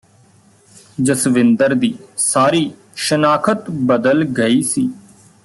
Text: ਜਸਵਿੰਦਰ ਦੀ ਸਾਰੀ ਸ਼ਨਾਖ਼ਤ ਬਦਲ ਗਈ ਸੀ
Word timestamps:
ਜਸਵਿੰਦਰ 1.01 1.73
ਦੀ 1.73 1.93
ਸਾਰੀ 2.17 2.71
ਸ਼ਨਾਖ਼ਤ 2.95 3.69
ਬਦਲ 3.83 4.23
ਗਈ 4.37 4.61
ਸੀ 4.63 4.89